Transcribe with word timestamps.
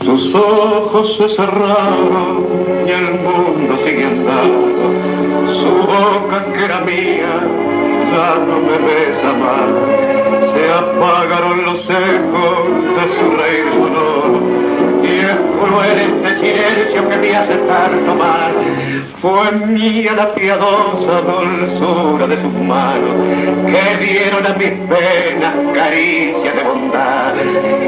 Sus 0.00 0.34
ojos 0.34 1.16
se 1.18 1.28
cerraron 1.36 2.46
y 2.86 2.90
el 2.90 3.20
mundo 3.20 3.76
sigue 3.84 4.04
andando. 4.04 5.52
Su 5.54 5.70
boca 5.86 6.52
que 6.52 6.64
era 6.64 6.80
mía 6.80 7.40
ya 8.12 8.44
no 8.46 8.60
me 8.60 8.78
besa 8.78 9.32
más. 9.32 10.17
Cruel 15.68 15.98
este 15.98 16.40
silencio 16.40 17.08
que 17.08 17.16
me 17.16 17.36
hace 17.36 17.54
tanto 17.56 18.14
mal. 18.14 18.52
Fue 19.20 19.52
mía 19.52 20.12
la 20.14 20.34
piadosa 20.34 21.20
dulzura 21.20 22.26
de 22.26 22.36
sus 22.40 22.52
manos 22.52 23.16
que 23.66 24.04
dieron 24.04 24.46
a 24.46 24.54
mis 24.54 24.72
penas 24.88 25.54
caricia 25.74 26.52
de 26.52 26.62
bondad. 26.64 27.34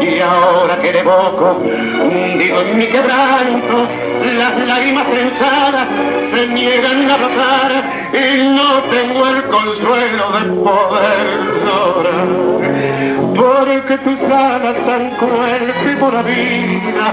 Y 0.00 0.20
ahora 0.20 0.80
que 0.80 0.92
de 0.92 1.02
hundido 1.02 2.62
en 2.62 2.78
mi 2.78 2.86
quebranto, 2.86 3.88
las 4.24 4.66
lágrimas 4.66 5.10
trenzadas 5.10 5.88
se 6.34 6.46
niegan 6.48 7.10
a 7.10 7.16
brotar 7.16 7.72
y 8.12 8.48
no 8.48 8.82
tengo 8.84 9.26
el 9.28 9.42
consuelo 9.44 10.32
de 10.32 10.62
poder. 10.62 11.81
Porque 13.92 14.16
tus 14.16 14.22
alas 14.30 14.76
tan 14.86 15.10
cruel 15.16 15.98
por 16.00 16.14
la 16.14 16.22
vida, 16.22 17.12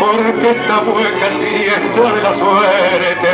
porque 0.00 0.50
esta 0.50 0.78
hueca 0.80 1.28
siniestra 1.38 2.14
de 2.14 2.22
la 2.22 2.34
suerte, 2.34 3.28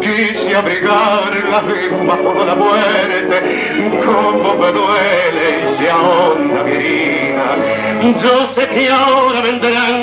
quise 0.00 0.56
abrigar 0.56 1.30
las 1.50 1.64
mismas 1.64 2.18
por 2.20 2.46
la 2.46 2.54
muerte, 2.54 4.00
como 4.06 4.54
me 4.54 4.72
duele 4.72 5.74
y 5.74 5.76
se 5.76 5.90
ahonda 5.90 6.62
mi 6.64 6.76
vida. 6.78 8.22
Yo 8.22 8.48
sé 8.54 8.68
que 8.68 8.90
ahora 8.90 9.40
vendrán 9.42 10.01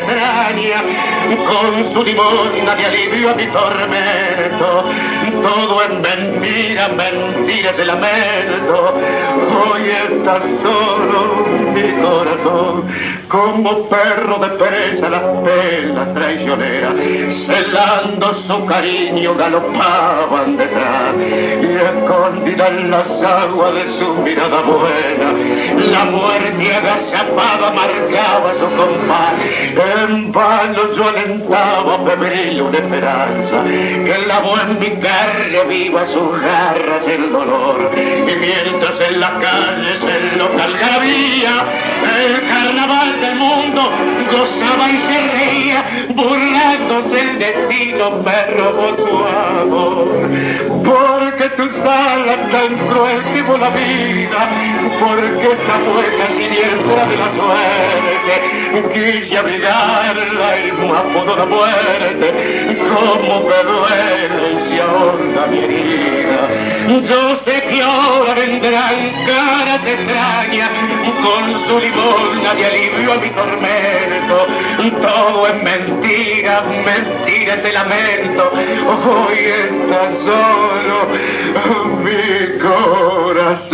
con 0.00 1.92
su 1.92 2.02
limosna 2.02 2.74
de 2.74 2.86
alivio 2.86 3.30
a 3.30 3.34
mi 3.34 3.46
tormento, 3.48 4.84
todo 5.42 5.82
es 5.82 6.00
mentira, 6.00 6.88
mentira 6.88 7.72
de 7.72 7.84
lamento, 7.84 8.94
hoy 9.70 9.90
estás 9.90 10.42
solo 10.62 11.46
mi 11.74 11.92
corazón, 12.02 12.88
como 13.28 13.88
perro 13.88 14.38
de 14.38 14.48
presa 14.50 15.08
las 15.10 15.22
penas 15.22 16.14
traicioneras, 16.14 16.94
celando 17.46 18.42
su 18.46 18.66
cariño 18.66 19.34
galopaban 19.34 20.56
detrás, 20.56 21.14
y 21.18 21.66
escondida 21.66 22.68
en 22.68 22.90
las 22.90 23.10
aguas 23.22 23.74
de 23.74 23.98
su 23.98 24.14
mirada 24.22 24.62
buena, 24.62 25.32
la 25.90 26.04
muerte 26.06 26.74
agazapaba 26.74 27.72
marcaba 27.72 28.54
su 28.58 28.76
compás, 28.76 29.34
en 29.82 30.32
vano 30.32 30.94
yo 30.94 31.08
alentaba 31.08 32.04
febril 32.04 32.62
una 32.62 32.78
esperanza, 32.78 33.64
que 33.64 34.24
lavó 34.26 34.58
en 34.60 34.78
mi 34.78 34.90
carne 35.00 35.64
viva 35.68 36.06
sus 36.06 36.40
garras 36.40 37.06
el 37.06 37.32
dolor, 37.32 37.90
y 37.96 38.36
mientras 38.36 39.00
en 39.00 39.20
la 39.20 39.30
calle 39.38 39.98
se 40.00 40.36
lo 40.36 40.46
algarabía, 40.46 41.54
el 42.18 42.48
carnaval 42.48 43.20
del 43.20 43.36
mundo 43.36 43.90
gozaba 44.30 44.90
y 44.90 44.98
se 45.02 45.20
reía, 45.32 45.84
burlándose 46.14 47.20
el 47.20 47.38
destino 47.38 48.10
me 48.24 48.46
robó 48.46 48.94
tu 48.96 49.26
amor. 49.26 50.28
Porque 50.84 51.48
tus 51.56 51.72
alas 51.80 52.50
tan 52.50 52.88
cruel 52.88 53.22
la 53.58 53.70
vida, 53.70 54.48
porque 55.00 55.46
esta 55.52 55.78
puerta 55.78 56.24
de 56.92 57.16
la 57.16 57.32
suerte, 57.34 58.34
quise 58.92 59.38
abrigarla 59.38 60.58
y 60.58 60.72
no 60.72 61.36
la 61.36 61.46
muerte, 61.46 62.26
como 62.94 63.40
me 63.48 63.62
duele 63.64 64.52
y 64.70 64.80
mi 65.50 65.58
herida. 65.58 66.40
Yo 67.08 67.36
sé 67.44 67.62
que 67.68 67.82
ahora 67.82 68.34
vendrán 68.34 69.24
caras 69.26 69.86
extrañas 69.86 70.70
con 71.22 71.66
su 71.66 71.78
limosna 71.80 72.54
de 72.54 72.66
alivio 72.66 73.12
a 73.12 73.16
mi 73.16 73.30
tormento. 73.30 74.46
Todo 75.00 75.46
es 75.46 75.62
mentira, 75.62 76.60
mentira 76.62 77.54
ese 77.54 77.72
lamento. 77.72 78.52
Hoy 78.52 79.38
está 79.38 80.10
solo 80.24 81.06
mi 82.02 82.58
corazón. 82.58 83.72